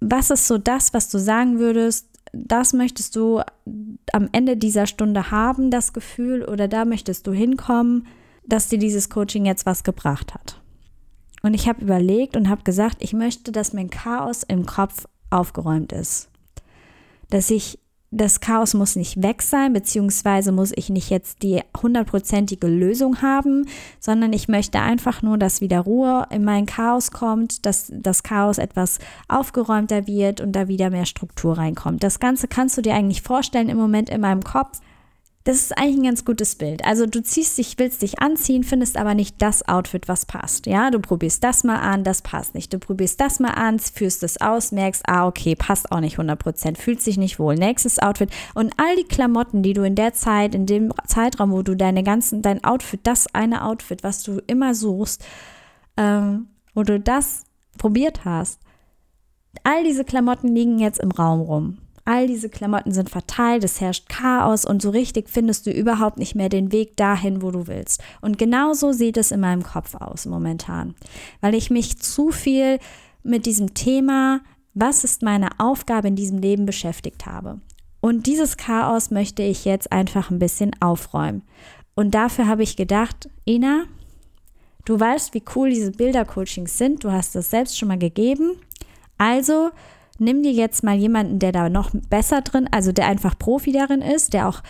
Was 0.00 0.30
ist 0.30 0.46
so 0.46 0.58
das, 0.58 0.92
was 0.94 1.08
du 1.08 1.18
sagen 1.18 1.58
würdest, 1.58 2.11
das 2.32 2.72
möchtest 2.72 3.16
du 3.16 3.40
am 4.12 4.28
Ende 4.32 4.56
dieser 4.56 4.86
Stunde 4.86 5.30
haben, 5.30 5.70
das 5.70 5.92
Gefühl, 5.92 6.44
oder 6.44 6.68
da 6.68 6.84
möchtest 6.84 7.26
du 7.26 7.32
hinkommen, 7.32 8.06
dass 8.46 8.68
dir 8.68 8.78
dieses 8.78 9.10
Coaching 9.10 9.44
jetzt 9.44 9.66
was 9.66 9.84
gebracht 9.84 10.34
hat. 10.34 10.60
Und 11.42 11.54
ich 11.54 11.68
habe 11.68 11.82
überlegt 11.82 12.36
und 12.36 12.48
habe 12.48 12.62
gesagt, 12.62 12.98
ich 13.00 13.12
möchte, 13.12 13.52
dass 13.52 13.72
mein 13.72 13.90
Chaos 13.90 14.42
im 14.44 14.64
Kopf 14.64 15.06
aufgeräumt 15.30 15.92
ist. 15.92 16.30
Dass 17.30 17.50
ich 17.50 17.78
das 18.12 18.40
Chaos 18.40 18.74
muss 18.74 18.94
nicht 18.94 19.22
weg 19.22 19.40
sein, 19.40 19.72
beziehungsweise 19.72 20.52
muss 20.52 20.70
ich 20.76 20.90
nicht 20.90 21.08
jetzt 21.08 21.42
die 21.42 21.62
hundertprozentige 21.82 22.66
Lösung 22.66 23.22
haben, 23.22 23.66
sondern 23.98 24.34
ich 24.34 24.48
möchte 24.48 24.80
einfach 24.80 25.22
nur, 25.22 25.38
dass 25.38 25.62
wieder 25.62 25.80
Ruhe 25.80 26.26
in 26.30 26.44
mein 26.44 26.66
Chaos 26.66 27.10
kommt, 27.10 27.64
dass 27.64 27.90
das 27.90 28.22
Chaos 28.22 28.58
etwas 28.58 28.98
aufgeräumter 29.28 30.06
wird 30.06 30.42
und 30.42 30.52
da 30.52 30.68
wieder 30.68 30.90
mehr 30.90 31.06
Struktur 31.06 31.56
reinkommt. 31.56 32.04
Das 32.04 32.20
Ganze 32.20 32.48
kannst 32.48 32.76
du 32.76 32.82
dir 32.82 32.94
eigentlich 32.94 33.22
vorstellen 33.22 33.70
im 33.70 33.78
Moment 33.78 34.10
in 34.10 34.20
meinem 34.20 34.44
Kopf 34.44 34.80
das 35.44 35.56
ist 35.56 35.76
eigentlich 35.76 35.96
ein 35.96 36.04
ganz 36.04 36.24
gutes 36.24 36.54
Bild. 36.54 36.84
Also 36.84 37.06
du 37.06 37.20
ziehst 37.20 37.58
dich, 37.58 37.74
willst 37.78 38.02
dich 38.02 38.20
anziehen, 38.20 38.62
findest 38.62 38.96
aber 38.96 39.14
nicht 39.14 39.42
das 39.42 39.66
Outfit, 39.66 40.06
was 40.06 40.24
passt. 40.24 40.66
Ja, 40.66 40.90
du 40.90 41.00
probierst 41.00 41.42
das 41.42 41.64
mal 41.64 41.80
an, 41.80 42.04
das 42.04 42.22
passt 42.22 42.54
nicht. 42.54 42.72
Du 42.72 42.78
probierst 42.78 43.20
das 43.20 43.40
mal 43.40 43.50
an, 43.50 43.80
führst 43.80 44.22
es 44.22 44.40
aus, 44.40 44.70
merkst, 44.70 45.02
ah, 45.08 45.26
okay, 45.26 45.56
passt 45.56 45.90
auch 45.90 45.98
nicht 45.98 46.18
100%, 46.18 46.76
fühlt 46.76 47.02
sich 47.02 47.16
nicht 47.16 47.40
wohl. 47.40 47.56
Nächstes 47.56 47.98
Outfit 47.98 48.30
und 48.54 48.72
all 48.76 48.94
die 48.94 49.04
Klamotten, 49.04 49.64
die 49.64 49.72
du 49.72 49.82
in 49.82 49.96
der 49.96 50.12
Zeit, 50.12 50.54
in 50.54 50.66
dem 50.66 50.92
Zeitraum, 51.06 51.50
wo 51.50 51.62
du 51.62 51.76
deine 51.76 52.04
ganzen, 52.04 52.42
dein 52.42 52.62
Outfit, 52.62 53.00
das 53.02 53.26
eine 53.34 53.64
Outfit, 53.64 54.04
was 54.04 54.22
du 54.22 54.40
immer 54.46 54.74
suchst, 54.74 55.24
ähm, 55.96 56.48
wo 56.74 56.84
du 56.84 57.00
das 57.00 57.44
probiert 57.78 58.24
hast, 58.24 58.60
all 59.64 59.82
diese 59.82 60.04
Klamotten 60.04 60.54
liegen 60.54 60.78
jetzt 60.78 61.00
im 61.00 61.10
Raum 61.10 61.40
rum. 61.40 61.78
All 62.04 62.26
diese 62.26 62.48
Klamotten 62.48 62.92
sind 62.92 63.10
verteilt, 63.10 63.62
es 63.62 63.80
herrscht 63.80 64.08
Chaos 64.08 64.64
und 64.64 64.82
so 64.82 64.90
richtig 64.90 65.28
findest 65.28 65.66
du 65.66 65.70
überhaupt 65.70 66.18
nicht 66.18 66.34
mehr 66.34 66.48
den 66.48 66.72
Weg 66.72 66.96
dahin, 66.96 67.42
wo 67.42 67.52
du 67.52 67.68
willst. 67.68 68.02
Und 68.20 68.38
genauso 68.38 68.92
sieht 68.92 69.16
es 69.16 69.30
in 69.30 69.40
meinem 69.40 69.62
Kopf 69.62 69.94
aus 69.94 70.26
momentan, 70.26 70.94
weil 71.40 71.54
ich 71.54 71.70
mich 71.70 71.98
zu 71.98 72.32
viel 72.32 72.80
mit 73.22 73.46
diesem 73.46 73.74
Thema, 73.74 74.40
was 74.74 75.04
ist 75.04 75.22
meine 75.22 75.48
Aufgabe 75.58 76.08
in 76.08 76.16
diesem 76.16 76.38
Leben 76.38 76.66
beschäftigt 76.66 77.26
habe. 77.26 77.60
Und 78.00 78.26
dieses 78.26 78.56
Chaos 78.56 79.12
möchte 79.12 79.44
ich 79.44 79.64
jetzt 79.64 79.92
einfach 79.92 80.30
ein 80.30 80.40
bisschen 80.40 80.72
aufräumen. 80.80 81.42
Und 81.94 82.16
dafür 82.16 82.48
habe 82.48 82.64
ich 82.64 82.76
gedacht, 82.76 83.28
Ina, 83.46 83.84
du 84.84 84.98
weißt, 84.98 85.34
wie 85.34 85.44
cool 85.54 85.70
diese 85.70 85.92
Bildercoachings 85.92 86.76
sind, 86.76 87.04
du 87.04 87.12
hast 87.12 87.36
das 87.36 87.50
selbst 87.50 87.78
schon 87.78 87.88
mal 87.88 87.98
gegeben. 87.98 88.56
Also 89.18 89.70
nimm 90.22 90.42
dir 90.42 90.52
jetzt 90.52 90.82
mal 90.82 90.96
jemanden, 90.96 91.38
der 91.38 91.52
da 91.52 91.68
noch 91.68 91.90
besser 92.08 92.40
drin, 92.40 92.68
also 92.70 92.92
der 92.92 93.06
einfach 93.06 93.38
Profi 93.38 93.72
darin 93.72 94.00
ist, 94.00 94.32
der 94.32 94.48
auch 94.48 94.62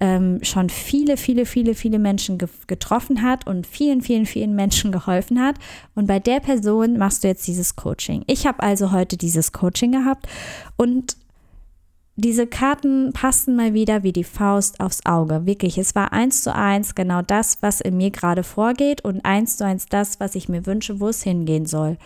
ähm, 0.00 0.38
schon 0.42 0.70
viele, 0.70 1.16
viele, 1.18 1.44
viele, 1.44 1.74
viele 1.74 1.98
Menschen 1.98 2.38
ge 2.38 2.48
getroffen 2.66 3.22
hat 3.22 3.46
und 3.46 3.66
vielen, 3.66 4.00
vielen, 4.00 4.24
vielen 4.24 4.54
Menschen 4.54 4.92
geholfen 4.92 5.40
hat. 5.40 5.56
Und 5.94 6.06
bei 6.06 6.18
der 6.18 6.40
Person 6.40 6.96
machst 6.96 7.22
du 7.22 7.28
jetzt 7.28 7.46
dieses 7.46 7.76
Coaching. 7.76 8.24
Ich 8.26 8.46
habe 8.46 8.62
also 8.62 8.92
heute 8.92 9.18
dieses 9.18 9.52
Coaching 9.52 9.92
gehabt 9.92 10.26
und 10.76 11.16
diese 12.16 12.46
Karten 12.46 13.12
passten 13.12 13.56
mal 13.56 13.72
wieder 13.72 14.02
wie 14.02 14.12
die 14.12 14.24
Faust 14.24 14.80
aufs 14.80 15.06
Auge. 15.06 15.46
Wirklich, 15.46 15.78
es 15.78 15.94
war 15.94 16.12
eins 16.12 16.42
zu 16.42 16.54
eins 16.54 16.94
genau 16.94 17.22
das, 17.22 17.58
was 17.62 17.80
in 17.80 17.96
mir 17.96 18.10
gerade 18.10 18.42
vorgeht 18.42 19.02
und 19.04 19.24
eins 19.24 19.56
zu 19.56 19.64
eins 19.64 19.86
das, 19.86 20.20
was 20.20 20.34
ich 20.34 20.48
mir 20.48 20.66
wünsche, 20.66 21.00
wo 21.00 21.08
es 21.08 21.22
hingehen 21.22 21.66
soll. 21.66 21.96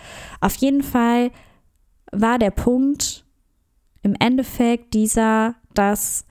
Auf 0.40 0.54
jeden 0.56 0.82
Fall 0.82 1.30
war 2.20 2.38
der 2.38 2.50
Punkt 2.50 3.24
im 4.02 4.14
Endeffekt 4.18 4.94
dieser, 4.94 5.54
dass 5.74 6.24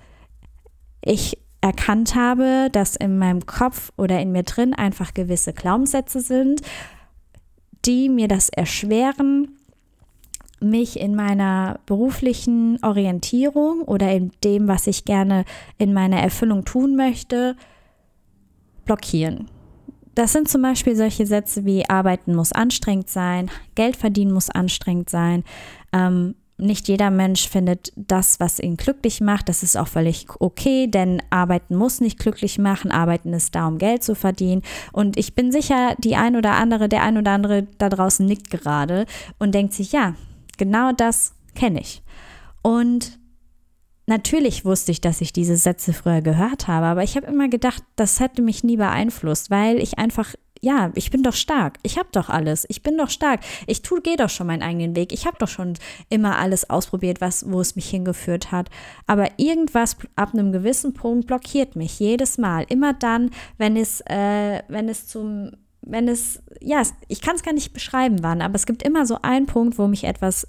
ich 1.01 1.37
erkannt 1.61 2.15
habe, 2.15 2.69
dass 2.71 2.95
in 2.95 3.17
meinem 3.17 3.45
Kopf 3.45 3.91
oder 3.97 4.19
in 4.19 4.31
mir 4.31 4.43
drin 4.43 4.73
einfach 4.73 5.13
gewisse 5.13 5.53
Glaubenssätze 5.53 6.19
sind, 6.19 6.61
die 7.85 8.09
mir 8.09 8.27
das 8.27 8.49
erschweren, 8.49 9.57
mich 10.59 10.99
in 10.99 11.15
meiner 11.15 11.79
beruflichen 11.85 12.83
Orientierung 12.83 13.81
oder 13.81 14.11
in 14.11 14.31
dem, 14.43 14.67
was 14.67 14.87
ich 14.87 15.05
gerne 15.05 15.45
in 15.77 15.93
meiner 15.93 16.19
Erfüllung 16.19 16.65
tun 16.65 16.95
möchte, 16.95 17.55
blockieren. 18.85 19.49
Das 20.15 20.31
sind 20.31 20.47
zum 20.47 20.61
Beispiel 20.61 20.95
solche 20.95 21.25
Sätze 21.25 21.65
wie 21.65 21.89
Arbeiten 21.89 22.35
muss 22.35 22.51
anstrengend 22.51 23.09
sein, 23.09 23.49
Geld 23.75 23.95
verdienen 23.95 24.31
muss 24.31 24.49
anstrengend 24.49 25.09
sein. 25.09 25.43
Ähm, 25.91 26.35
nicht 26.57 26.87
jeder 26.87 27.09
Mensch 27.09 27.49
findet 27.49 27.91
das, 27.95 28.39
was 28.39 28.59
ihn 28.59 28.77
glücklich 28.77 29.21
macht. 29.21 29.49
Das 29.49 29.63
ist 29.63 29.75
auch 29.75 29.87
völlig 29.87 30.27
okay, 30.39 30.87
denn 30.87 31.21
Arbeiten 31.31 31.75
muss 31.75 31.99
nicht 31.99 32.19
glücklich 32.19 32.59
machen. 32.59 32.91
Arbeiten 32.91 33.33
ist 33.33 33.55
da, 33.55 33.67
um 33.67 33.79
Geld 33.79 34.03
zu 34.03 34.15
verdienen. 34.15 34.61
Und 34.91 35.17
ich 35.17 35.33
bin 35.33 35.51
sicher, 35.51 35.95
die 35.97 36.15
ein 36.15 36.35
oder 36.35 36.51
andere, 36.51 36.87
der 36.87 37.01
ein 37.01 37.17
oder 37.17 37.31
andere 37.31 37.63
da 37.79 37.89
draußen 37.89 38.25
nickt 38.25 38.51
gerade 38.51 39.07
und 39.39 39.55
denkt 39.55 39.73
sich, 39.73 39.91
ja, 39.91 40.13
Genau 40.57 40.91
das 40.91 41.33
kenne 41.55 41.81
ich. 41.81 42.03
Und 42.61 43.19
natürlich 44.07 44.65
wusste 44.65 44.91
ich, 44.91 45.01
dass 45.01 45.21
ich 45.21 45.33
diese 45.33 45.57
Sätze 45.57 45.93
früher 45.93 46.21
gehört 46.21 46.67
habe, 46.67 46.87
aber 46.87 47.03
ich 47.03 47.15
habe 47.15 47.27
immer 47.27 47.49
gedacht, 47.49 47.83
das 47.95 48.19
hätte 48.19 48.41
mich 48.41 48.63
nie 48.63 48.77
beeinflusst, 48.77 49.49
weil 49.49 49.79
ich 49.79 49.97
einfach 49.97 50.33
ja, 50.63 50.91
ich 50.95 51.11
bin 51.11 51.23
doch 51.23 51.33
stark. 51.33 51.77
Ich 51.83 51.97
habe 51.97 52.07
doch 52.13 52.29
alles. 52.29 52.65
Ich 52.69 52.83
bin 52.83 52.97
doch 52.97 53.09
stark. 53.09 53.41
Ich 53.67 53.81
tu, 53.81 53.99
gehe 53.99 54.15
doch 54.15 54.29
schon 54.29 54.47
meinen 54.47 54.61
eigenen 54.61 54.95
Weg. 54.95 55.11
Ich 55.11 55.25
habe 55.25 55.35
doch 55.37 55.49
schon 55.49 55.73
immer 56.09 56.37
alles 56.37 56.69
ausprobiert, 56.69 57.19
was, 57.19 57.51
wo 57.51 57.59
es 57.59 57.75
mich 57.75 57.89
hingeführt 57.89 58.53
hat. 58.53 58.69
Aber 59.05 59.27
irgendwas 59.35 59.97
ab 60.15 60.33
einem 60.33 60.53
gewissen 60.53 60.93
Punkt 60.93 61.27
blockiert 61.27 61.75
mich 61.75 61.99
jedes 61.99 62.37
Mal. 62.37 62.65
Immer 62.69 62.93
dann, 62.93 63.31
wenn 63.57 63.75
es, 63.75 63.99
äh, 64.07 64.61
wenn 64.69 64.87
es 64.87 65.07
zum 65.07 65.51
wenn 65.85 66.07
es, 66.07 66.41
ja, 66.61 66.81
ich 67.09 67.19
kann 67.19 67.35
es 67.35 67.43
gar 67.43 67.51
nicht 67.51 67.73
beschreiben, 67.73 68.19
wann, 68.21 68.41
aber 68.41 68.55
es 68.55 68.65
gibt 68.65 68.83
immer 68.83 69.05
so 69.05 69.17
einen 69.21 69.47
Punkt, 69.47 69.77
wo 69.77 69.87
mich 69.87 70.05
etwas 70.05 70.47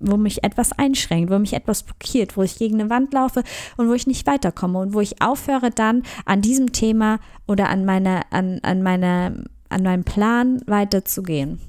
wo 0.00 0.16
mich 0.16 0.42
etwas 0.42 0.72
einschränkt, 0.72 1.30
wo 1.30 1.38
mich 1.38 1.52
etwas 1.52 1.82
blockiert, 1.82 2.36
wo 2.36 2.42
ich 2.42 2.56
gegen 2.56 2.80
eine 2.80 2.90
Wand 2.90 3.12
laufe 3.12 3.42
und 3.76 3.88
wo 3.88 3.94
ich 3.94 4.06
nicht 4.06 4.26
weiterkomme 4.26 4.78
und 4.78 4.94
wo 4.94 5.00
ich 5.00 5.22
aufhöre 5.22 5.70
dann 5.70 6.02
an 6.24 6.40
diesem 6.40 6.72
Thema 6.72 7.20
oder 7.46 7.68
an 7.68 7.84
meiner, 7.84 8.22
an, 8.30 8.60
an 8.62 8.82
meiner, 8.82 9.32
an 9.68 9.82
meinem 9.82 10.04
Plan 10.04 10.60
weiterzugehen. 10.66 11.60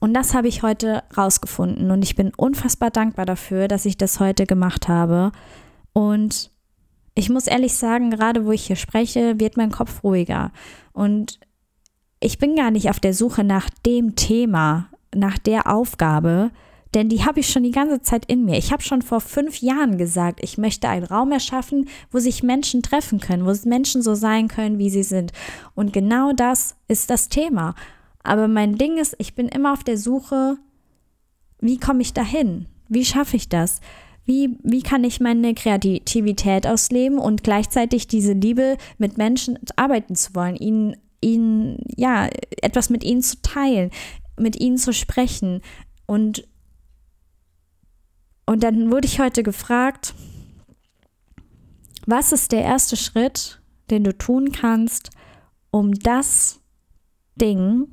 Und 0.00 0.14
das 0.14 0.34
habe 0.34 0.48
ich 0.48 0.62
heute 0.62 1.02
rausgefunden 1.16 1.90
und 1.90 2.02
ich 2.02 2.16
bin 2.16 2.32
unfassbar 2.36 2.90
dankbar 2.90 3.26
dafür, 3.26 3.68
dass 3.68 3.84
ich 3.84 3.96
das 3.96 4.18
heute 4.18 4.46
gemacht 4.46 4.88
habe. 4.88 5.32
Und 5.92 6.50
ich 7.14 7.28
muss 7.28 7.46
ehrlich 7.46 7.74
sagen, 7.74 8.10
gerade 8.10 8.44
wo 8.44 8.52
ich 8.52 8.66
hier 8.66 8.76
spreche, 8.76 9.38
wird 9.38 9.56
mein 9.56 9.70
Kopf 9.70 10.02
ruhiger. 10.02 10.50
Und 10.92 11.38
ich 12.20 12.38
bin 12.38 12.56
gar 12.56 12.70
nicht 12.70 12.88
auf 12.90 13.00
der 13.00 13.14
Suche 13.14 13.44
nach 13.44 13.68
dem 13.84 14.16
Thema, 14.16 14.88
nach 15.14 15.38
der 15.38 15.66
Aufgabe, 15.66 16.50
denn 16.94 17.08
die 17.08 17.24
habe 17.24 17.40
ich 17.40 17.48
schon 17.48 17.62
die 17.62 17.70
ganze 17.70 18.02
Zeit 18.02 18.26
in 18.26 18.44
mir. 18.44 18.58
Ich 18.58 18.72
habe 18.72 18.82
schon 18.82 19.02
vor 19.02 19.20
fünf 19.20 19.60
Jahren 19.60 19.98
gesagt, 19.98 20.40
ich 20.42 20.58
möchte 20.58 20.88
einen 20.88 21.04
Raum 21.04 21.32
erschaffen, 21.32 21.88
wo 22.10 22.18
sich 22.18 22.42
Menschen 22.42 22.82
treffen 22.82 23.20
können, 23.20 23.46
wo 23.46 23.68
Menschen 23.68 24.02
so 24.02 24.14
sein 24.14 24.48
können, 24.48 24.78
wie 24.78 24.90
sie 24.90 25.02
sind. 25.02 25.32
Und 25.74 25.92
genau 25.92 26.32
das 26.32 26.76
ist 26.88 27.10
das 27.10 27.28
Thema. 27.28 27.74
Aber 28.22 28.48
mein 28.48 28.76
Ding 28.76 28.98
ist, 28.98 29.14
ich 29.18 29.34
bin 29.34 29.48
immer 29.48 29.72
auf 29.72 29.84
der 29.84 29.98
Suche, 29.98 30.58
wie 31.60 31.78
komme 31.78 32.02
ich 32.02 32.12
dahin? 32.12 32.66
Wie 32.88 33.04
schaffe 33.04 33.36
ich 33.36 33.48
das? 33.48 33.80
Wie, 34.24 34.56
wie 34.62 34.82
kann 34.82 35.02
ich 35.02 35.18
meine 35.18 35.54
Kreativität 35.54 36.66
ausleben 36.66 37.18
und 37.18 37.42
gleichzeitig 37.42 38.06
diese 38.06 38.34
Liebe 38.34 38.76
mit 38.98 39.18
Menschen 39.18 39.58
arbeiten 39.76 40.14
zu 40.14 40.34
wollen, 40.34 40.56
ihnen 40.56 40.96
ihnen, 41.22 41.78
ja, 41.96 42.28
etwas 42.60 42.90
mit 42.90 43.04
ihnen 43.04 43.22
zu 43.22 43.40
teilen, 43.40 43.90
mit 44.38 44.60
ihnen 44.60 44.76
zu 44.76 44.92
sprechen. 44.92 45.62
Und, 46.06 46.46
und 48.52 48.62
dann 48.62 48.92
wurde 48.92 49.06
ich 49.06 49.18
heute 49.18 49.42
gefragt, 49.42 50.12
was 52.04 52.32
ist 52.32 52.52
der 52.52 52.62
erste 52.62 52.98
Schritt, 52.98 53.62
den 53.90 54.04
du 54.04 54.16
tun 54.16 54.52
kannst, 54.52 55.10
um 55.70 55.94
das 55.94 56.60
Ding, 57.34 57.88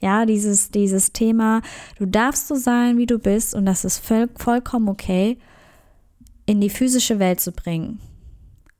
ja, 0.00 0.24
dieses, 0.24 0.70
dieses 0.70 1.12
Thema, 1.12 1.60
du 1.98 2.06
darfst 2.06 2.46
so 2.46 2.54
sein, 2.54 2.98
wie 2.98 3.06
du 3.06 3.18
bist 3.18 3.52
und 3.52 3.66
das 3.66 3.84
ist 3.84 3.98
voll, 3.98 4.28
vollkommen 4.36 4.88
okay, 4.88 5.38
in 6.46 6.60
die 6.60 6.70
physische 6.70 7.18
Welt 7.18 7.40
zu 7.40 7.50
bringen. 7.50 8.00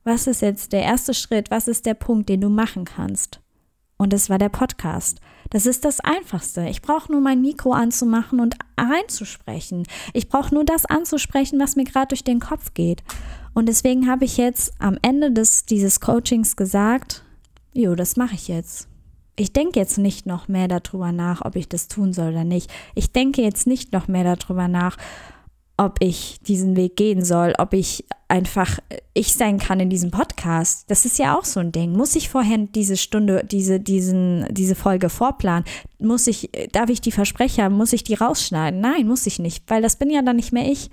Was 0.05 0.27
ist 0.27 0.41
jetzt 0.41 0.71
der 0.71 0.83
erste 0.83 1.13
Schritt? 1.13 1.51
Was 1.51 1.67
ist 1.67 1.85
der 1.85 1.95
Punkt, 1.95 2.29
den 2.29 2.39
du 2.39 2.47
machen 2.47 2.85
kannst? 2.85 3.41
Und 3.97 4.13
es 4.13 4.29
war 4.29 4.37
der 4.37 4.47
Podcast. 4.47 5.19
Das 5.49 5.65
ist 5.65 5.85
das 5.85 5.99
Einfachste. 5.99 6.67
Ich 6.69 6.81
brauche 6.81 7.11
nur 7.11 7.21
mein 7.21 7.41
Mikro 7.41 7.71
anzumachen 7.71 8.39
und 8.39 8.55
reinzusprechen. 8.77 9.83
Ich 10.13 10.29
brauche 10.29 10.53
nur 10.53 10.65
das 10.65 10.85
anzusprechen, 10.85 11.59
was 11.59 11.75
mir 11.75 11.85
gerade 11.85 12.09
durch 12.09 12.23
den 12.23 12.39
Kopf 12.39 12.73
geht. 12.73 13.03
Und 13.53 13.67
deswegen 13.67 14.09
habe 14.09 14.25
ich 14.25 14.37
jetzt 14.37 14.73
am 14.79 14.97
Ende 15.01 15.31
des, 15.31 15.65
dieses 15.65 15.99
Coachings 15.99 16.55
gesagt, 16.55 17.23
jo, 17.73 17.95
das 17.95 18.17
mache 18.17 18.35
ich 18.35 18.47
jetzt. 18.47 18.87
Ich 19.35 19.53
denke 19.53 19.79
jetzt 19.79 19.97
nicht 19.97 20.25
noch 20.25 20.47
mehr 20.47 20.67
darüber 20.67 21.11
nach, 21.11 21.45
ob 21.45 21.55
ich 21.55 21.69
das 21.69 21.87
tun 21.87 22.11
soll 22.11 22.31
oder 22.31 22.43
nicht. 22.43 22.71
Ich 22.95 23.11
denke 23.11 23.41
jetzt 23.41 23.67
nicht 23.67 23.93
noch 23.93 24.07
mehr 24.07 24.35
darüber 24.35 24.67
nach, 24.67 24.97
ob 25.77 25.97
ich 26.01 26.39
diesen 26.41 26.75
Weg 26.75 26.95
gehen 26.95 27.23
soll, 27.23 27.53
ob 27.59 27.73
ich 27.73 28.03
einfach 28.27 28.79
ich 29.13 29.33
sein 29.33 29.57
kann 29.57 29.79
in 29.79 29.89
diesem 29.89 30.11
Podcast. 30.11 30.89
Das 30.89 31.05
ist 31.05 31.17
ja 31.17 31.37
auch 31.37 31.45
so 31.45 31.59
ein 31.59 31.71
Ding. 31.71 31.93
Muss 31.93 32.15
ich 32.15 32.29
vorher 32.29 32.57
diese 32.57 32.97
Stunde, 32.97 33.43
diese, 33.49 33.79
diesen, 33.79 34.45
diese 34.49 34.75
Folge 34.75 35.09
vorplanen? 35.09 35.65
Muss 35.99 36.27
ich, 36.27 36.49
darf 36.71 36.89
ich 36.89 37.01
die 37.01 37.11
Versprecher, 37.11 37.69
muss 37.69 37.93
ich 37.93 38.03
die 38.03 38.15
rausschneiden? 38.15 38.79
Nein, 38.81 39.07
muss 39.07 39.25
ich 39.27 39.39
nicht, 39.39 39.63
weil 39.67 39.81
das 39.81 39.95
bin 39.95 40.09
ja 40.09 40.21
dann 40.21 40.35
nicht 40.35 40.53
mehr 40.53 40.69
ich. 40.69 40.89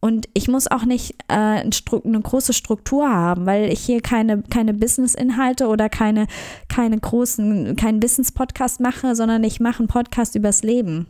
Und 0.00 0.28
ich 0.34 0.48
muss 0.48 0.70
auch 0.70 0.84
nicht 0.84 1.14
äh, 1.28 1.34
eine 1.34 2.20
große 2.22 2.52
Struktur 2.52 3.08
haben, 3.08 3.46
weil 3.46 3.72
ich 3.72 3.80
hier 3.80 4.02
keine, 4.02 4.42
keine 4.42 4.74
Business-Inhalte 4.74 5.66
oder 5.66 5.88
keine, 5.88 6.26
keine 6.68 6.98
großen, 6.98 7.74
keinen 7.76 8.00
Business-Podcast 8.00 8.80
mache, 8.80 9.16
sondern 9.16 9.42
ich 9.44 9.60
mache 9.60 9.78
einen 9.78 9.88
Podcast 9.88 10.34
übers 10.34 10.62
Leben 10.62 11.06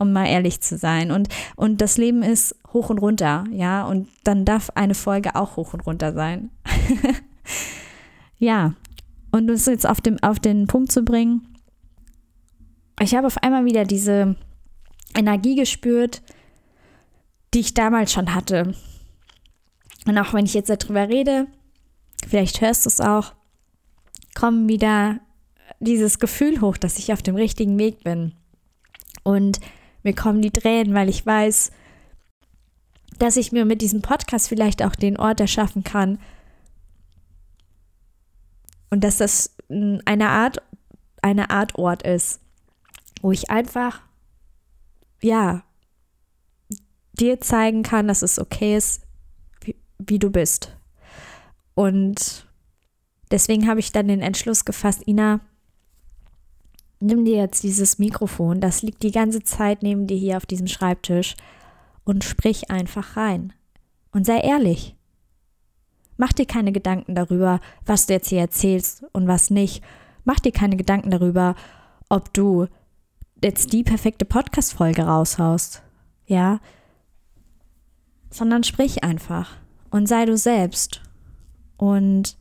um 0.00 0.12
mal 0.12 0.26
ehrlich 0.26 0.60
zu 0.60 0.78
sein. 0.78 1.12
Und, 1.12 1.28
und 1.54 1.80
das 1.80 1.98
Leben 1.98 2.22
ist 2.22 2.56
hoch 2.72 2.90
und 2.90 2.98
runter, 2.98 3.44
ja, 3.52 3.84
und 3.84 4.08
dann 4.24 4.44
darf 4.44 4.70
eine 4.74 4.94
Folge 4.94 5.36
auch 5.36 5.56
hoch 5.56 5.74
und 5.74 5.86
runter 5.86 6.12
sein. 6.14 6.50
ja, 8.38 8.74
und 9.30 9.46
das 9.46 9.66
jetzt 9.66 9.86
auf, 9.86 10.00
dem, 10.00 10.18
auf 10.22 10.40
den 10.40 10.66
Punkt 10.66 10.90
zu 10.90 11.04
bringen, 11.04 11.46
ich 13.00 13.14
habe 13.14 13.26
auf 13.26 13.38
einmal 13.42 13.64
wieder 13.64 13.84
diese 13.84 14.36
Energie 15.14 15.54
gespürt, 15.54 16.22
die 17.52 17.60
ich 17.60 17.74
damals 17.74 18.12
schon 18.12 18.34
hatte. 18.34 18.74
Und 20.06 20.18
auch 20.18 20.32
wenn 20.32 20.46
ich 20.46 20.54
jetzt 20.54 20.70
darüber 20.70 21.08
rede, 21.08 21.46
vielleicht 22.26 22.60
hörst 22.60 22.86
du 22.86 22.88
es 22.88 23.00
auch, 23.00 23.34
kommt 24.34 24.68
wieder 24.68 25.20
dieses 25.78 26.18
Gefühl 26.18 26.60
hoch, 26.60 26.76
dass 26.76 26.98
ich 26.98 27.12
auf 27.12 27.22
dem 27.22 27.36
richtigen 27.36 27.78
Weg 27.78 28.02
bin. 28.02 28.34
Und 29.22 29.60
mir 30.02 30.14
kommen 30.14 30.42
die 30.42 30.50
Tränen, 30.50 30.94
weil 30.94 31.08
ich 31.08 31.24
weiß, 31.24 31.70
dass 33.18 33.36
ich 33.36 33.52
mir 33.52 33.64
mit 33.64 33.82
diesem 33.82 34.02
Podcast 34.02 34.48
vielleicht 34.48 34.82
auch 34.82 34.94
den 34.96 35.18
Ort 35.18 35.40
erschaffen 35.40 35.84
kann. 35.84 36.18
Und 38.88 39.04
dass 39.04 39.18
das 39.18 39.54
eine 39.68 40.28
Art, 40.28 40.62
eine 41.22 41.50
Art 41.50 41.76
Ort 41.76 42.02
ist, 42.02 42.40
wo 43.20 43.30
ich 43.30 43.50
einfach, 43.50 44.00
ja, 45.22 45.62
dir 47.12 47.40
zeigen 47.40 47.82
kann, 47.82 48.08
dass 48.08 48.22
es 48.22 48.38
okay 48.38 48.76
ist, 48.76 49.02
wie, 49.60 49.76
wie 49.98 50.18
du 50.18 50.30
bist. 50.30 50.76
Und 51.74 52.46
deswegen 53.30 53.68
habe 53.68 53.80
ich 53.80 53.92
dann 53.92 54.08
den 54.08 54.22
Entschluss 54.22 54.64
gefasst, 54.64 55.06
Ina, 55.06 55.40
nimm 57.00 57.24
dir 57.24 57.36
jetzt 57.36 57.62
dieses 57.62 57.98
Mikrofon, 57.98 58.60
das 58.60 58.82
liegt 58.82 59.02
die 59.02 59.10
ganze 59.10 59.42
Zeit 59.42 59.82
neben 59.82 60.06
dir 60.06 60.16
hier 60.16 60.36
auf 60.36 60.46
diesem 60.46 60.66
Schreibtisch 60.66 61.34
und 62.04 62.24
sprich 62.24 62.70
einfach 62.70 63.16
rein. 63.16 63.52
Und 64.12 64.26
sei 64.26 64.38
ehrlich. 64.38 64.96
Mach 66.16 66.32
dir 66.32 66.46
keine 66.46 66.72
Gedanken 66.72 67.14
darüber, 67.14 67.60
was 67.86 68.06
du 68.06 68.12
jetzt 68.12 68.28
hier 68.28 68.40
erzählst 68.40 69.04
und 69.12 69.26
was 69.26 69.48
nicht. 69.48 69.82
Mach 70.24 70.38
dir 70.38 70.52
keine 70.52 70.76
Gedanken 70.76 71.10
darüber, 71.10 71.54
ob 72.10 72.34
du 72.34 72.66
jetzt 73.42 73.72
die 73.72 73.82
perfekte 73.82 74.24
Podcast-Folge 74.26 75.02
raushaust. 75.02 75.82
Ja. 76.26 76.60
sondern 78.30 78.62
sprich 78.62 79.02
einfach 79.02 79.56
und 79.90 80.06
sei 80.06 80.24
du 80.24 80.36
selbst. 80.36 81.02
Und 81.76 82.36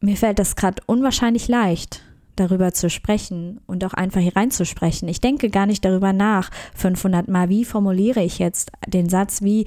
mir 0.00 0.16
fällt 0.16 0.38
das 0.38 0.56
gerade 0.56 0.82
unwahrscheinlich 0.86 1.48
leicht, 1.48 2.02
darüber 2.36 2.72
zu 2.72 2.88
sprechen 2.88 3.60
und 3.66 3.84
auch 3.84 3.94
einfach 3.94 4.20
hier 4.20 4.36
reinzusprechen. 4.36 5.08
Ich 5.08 5.20
denke 5.20 5.50
gar 5.50 5.66
nicht 5.66 5.84
darüber 5.84 6.12
nach, 6.12 6.50
500 6.74 7.28
Mal, 7.28 7.48
wie 7.48 7.64
formuliere 7.64 8.22
ich 8.22 8.38
jetzt 8.38 8.70
den 8.86 9.08
Satz, 9.08 9.42
wie 9.42 9.66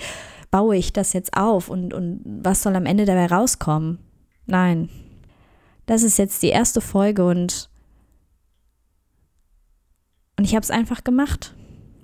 baue 0.52 0.76
ich 0.78 0.94
das 0.94 1.14
jetzt 1.14 1.36
auf 1.36 1.70
und, 1.70 1.94
und 1.94 2.22
was 2.26 2.64
soll 2.64 2.76
am 2.76 2.86
Ende 2.86 3.06
dabei 3.06 3.28
rauskommen. 3.28 4.00
Nein, 4.46 4.90
das 5.86 6.04
ist 6.04 6.18
jetzt 6.18 6.44
die 6.44 6.50
erste 6.50 6.82
Folge 6.82 7.26
und, 7.26 7.70
und 10.38 10.46
ich 10.46 10.56
habe 10.56 10.64
es 10.64 10.72
einfach 10.72 11.04
gemacht. 11.04 11.54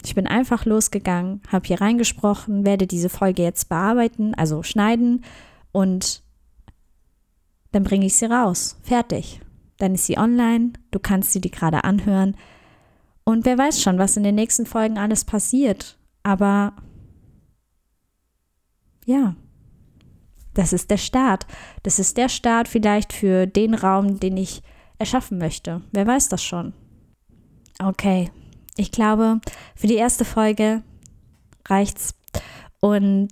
Ich 0.06 0.16
bin 0.16 0.28
einfach 0.28 0.66
losgegangen, 0.66 1.42
habe 1.50 1.68
hier 1.68 1.82
reingesprochen, 1.82 2.66
werde 2.66 2.88
diese 2.88 3.10
Folge 3.10 3.44
jetzt 3.44 3.68
bearbeiten, 3.68 4.34
also 4.36 4.64
schneiden 4.64 5.24
und 5.72 6.24
dann 7.78 7.84
bringe 7.84 8.08
ich 8.08 8.16
sie 8.16 8.26
raus. 8.26 8.76
Fertig. 8.82 9.40
Dann 9.78 9.94
ist 9.94 10.08
sie 10.08 10.18
online, 10.18 10.74
du 10.90 10.98
kannst 10.98 11.32
sie 11.32 11.42
dir 11.42 11.52
gerade 11.52 11.84
anhören. 11.84 12.36
Und 13.24 13.46
wer 13.46 13.56
weiß 13.56 13.84
schon, 13.84 14.00
was 14.00 14.18
in 14.18 14.24
den 14.24 14.34
nächsten 14.34 14.66
Folgen 14.66 14.98
alles 14.98 15.26
passiert. 15.26 16.00
Aber 16.24 16.74
ja, 19.06 19.36
das 20.56 20.74
ist 20.74 20.90
der 20.90 20.98
Start. 20.98 21.46
Das 21.84 22.00
ist 22.00 22.18
der 22.18 22.30
Start 22.30 22.68
vielleicht 22.68 23.14
für 23.14 23.46
den 23.46 23.76
Raum, 23.76 24.20
den 24.20 24.38
ich 24.38 24.64
erschaffen 24.98 25.38
möchte. 25.38 25.84
Wer 25.92 26.08
weiß 26.08 26.30
das 26.30 26.44
schon. 26.44 26.74
Okay, 27.78 28.32
ich 28.76 28.92
glaube, 28.92 29.40
für 29.76 29.86
die 29.86 29.98
erste 29.98 30.26
Folge 30.26 30.82
reicht's. 31.68 32.16
Und 32.80 33.30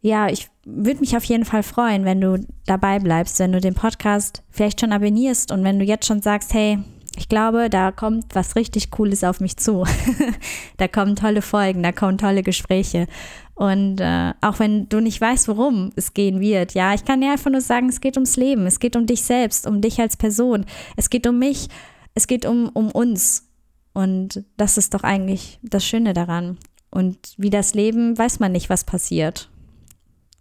ja, 0.00 0.28
ich 0.28 0.50
würde 0.70 1.00
mich 1.00 1.16
auf 1.16 1.24
jeden 1.24 1.44
Fall 1.44 1.62
freuen, 1.62 2.04
wenn 2.04 2.20
du 2.20 2.46
dabei 2.66 2.98
bleibst, 2.98 3.38
wenn 3.38 3.52
du 3.52 3.60
den 3.60 3.74
Podcast 3.74 4.42
vielleicht 4.50 4.80
schon 4.80 4.92
abonnierst 4.92 5.50
und 5.50 5.64
wenn 5.64 5.78
du 5.78 5.84
jetzt 5.84 6.06
schon 6.06 6.22
sagst, 6.22 6.52
hey, 6.52 6.78
ich 7.16 7.28
glaube, 7.28 7.68
da 7.68 7.90
kommt 7.90 8.34
was 8.34 8.54
richtig 8.54 8.90
Cooles 8.90 9.24
auf 9.24 9.40
mich 9.40 9.56
zu. 9.56 9.84
da 10.76 10.86
kommen 10.86 11.16
tolle 11.16 11.42
Folgen, 11.42 11.82
da 11.82 11.90
kommen 11.90 12.18
tolle 12.18 12.42
Gespräche. 12.42 13.06
Und 13.54 14.00
äh, 14.00 14.34
auch 14.40 14.60
wenn 14.60 14.88
du 14.88 15.00
nicht 15.00 15.20
weißt, 15.20 15.48
worum 15.48 15.90
es 15.96 16.14
gehen 16.14 16.38
wird, 16.38 16.74
ja, 16.74 16.94
ich 16.94 17.04
kann 17.04 17.20
dir 17.20 17.32
einfach 17.32 17.50
nur 17.50 17.60
sagen, 17.60 17.88
es 17.88 18.00
geht 18.00 18.16
ums 18.16 18.36
Leben, 18.36 18.66
es 18.66 18.78
geht 18.78 18.94
um 18.94 19.06
dich 19.06 19.22
selbst, 19.22 19.66
um 19.66 19.80
dich 19.80 20.00
als 20.00 20.16
Person, 20.16 20.64
es 20.96 21.10
geht 21.10 21.26
um 21.26 21.40
mich, 21.40 21.68
es 22.14 22.28
geht 22.28 22.46
um, 22.46 22.68
um 22.68 22.92
uns. 22.92 23.48
Und 23.94 24.44
das 24.56 24.78
ist 24.78 24.94
doch 24.94 25.02
eigentlich 25.02 25.58
das 25.62 25.84
Schöne 25.84 26.12
daran. 26.12 26.56
Und 26.90 27.18
wie 27.36 27.50
das 27.50 27.74
Leben, 27.74 28.16
weiß 28.16 28.38
man 28.38 28.52
nicht, 28.52 28.70
was 28.70 28.84
passiert. 28.84 29.50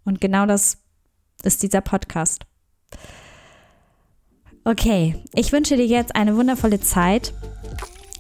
Und 0.08 0.22
genau 0.22 0.46
das 0.46 0.78
ist 1.44 1.62
dieser 1.64 1.82
Podcast. 1.82 2.46
Okay, 4.64 5.22
ich 5.34 5.52
wünsche 5.52 5.76
dir 5.76 5.86
jetzt 5.86 6.16
eine 6.16 6.38
wundervolle 6.38 6.80
Zeit. 6.80 7.34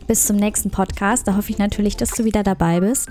Bis 0.06 0.26
zum 0.26 0.36
nächsten 0.36 0.70
Podcast. 0.70 1.28
Da 1.28 1.38
hoffe 1.38 1.50
ich 1.50 1.58
natürlich, 1.58 1.96
dass 1.96 2.12
du 2.12 2.26
wieder 2.26 2.44
dabei 2.44 2.82
bist. 2.82 3.10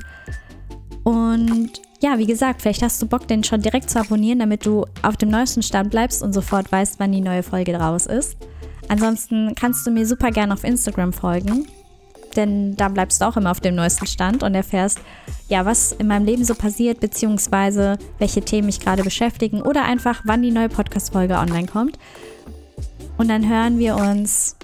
Und 1.04 1.72
ja, 2.02 2.18
wie 2.18 2.26
gesagt, 2.26 2.60
vielleicht 2.60 2.82
hast 2.82 3.00
du 3.00 3.06
Bock, 3.06 3.26
den 3.26 3.44
schon 3.44 3.62
direkt 3.62 3.88
zu 3.88 3.98
abonnieren, 3.98 4.40
damit 4.40 4.66
du 4.66 4.84
auf 5.02 5.16
dem 5.16 5.30
neuesten 5.30 5.62
Stand 5.62 5.90
bleibst 5.90 6.22
und 6.22 6.34
sofort 6.34 6.70
weißt, 6.70 6.98
wann 6.98 7.12
die 7.12 7.22
neue 7.22 7.42
Folge 7.42 7.74
raus 7.76 8.04
ist. 8.04 8.36
Ansonsten 8.88 9.54
kannst 9.54 9.86
du 9.86 9.90
mir 9.90 10.06
super 10.06 10.30
gerne 10.30 10.52
auf 10.52 10.64
Instagram 10.64 11.14
folgen 11.14 11.66
denn 12.36 12.76
da 12.76 12.88
bleibst 12.88 13.20
du 13.20 13.26
auch 13.26 13.36
immer 13.36 13.50
auf 13.50 13.60
dem 13.60 13.74
neuesten 13.74 14.06
Stand 14.06 14.42
und 14.42 14.54
erfährst, 14.54 15.00
ja, 15.48 15.64
was 15.64 15.92
in 15.92 16.06
meinem 16.06 16.24
Leben 16.24 16.44
so 16.44 16.54
passiert, 16.54 17.00
beziehungsweise 17.00 17.98
welche 18.18 18.42
Themen 18.42 18.66
mich 18.66 18.80
gerade 18.80 19.02
beschäftigen 19.02 19.62
oder 19.62 19.84
einfach, 19.84 20.22
wann 20.24 20.42
die 20.42 20.50
neue 20.50 20.68
Podcast-Folge 20.68 21.34
online 21.34 21.66
kommt. 21.66 21.98
Und 23.16 23.28
dann 23.28 23.48
hören 23.48 23.78
wir 23.78 23.96
uns 23.96 24.56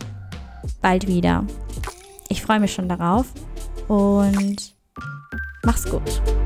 bald 0.80 1.06
wieder. 1.06 1.44
Ich 2.28 2.42
freue 2.42 2.60
mich 2.60 2.72
schon 2.72 2.88
darauf 2.88 3.26
und 3.88 4.74
mach's 5.64 5.88
gut. 5.88 6.41